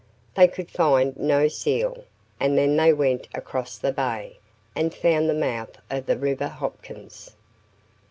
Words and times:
They 0.33 0.47
could 0.47 0.71
find 0.71 1.15
no 1.15 1.47
seal, 1.47 2.05
and 2.39 2.57
then 2.57 2.75
they 2.75 2.91
went 2.91 3.27
across 3.35 3.77
the 3.77 3.91
bay, 3.91 4.39
and 4.75 4.91
found 4.91 5.29
the 5.29 5.35
mouth 5.35 5.77
of 5.91 6.07
the 6.07 6.17
river 6.17 6.47
Hopkins. 6.47 7.35